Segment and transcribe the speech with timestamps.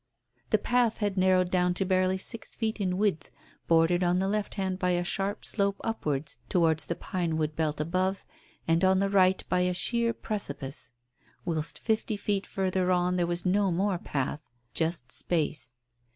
[0.49, 3.29] The path had narrowed down to barely six feet in width,
[3.67, 8.25] bordered on the left hand by a sharp slope upwards towards the pinewood belt above,
[8.67, 10.91] and on the right by a sheer precipice;
[11.45, 14.41] whilst fifty feet further on there was no more path
[14.73, 15.71] just space.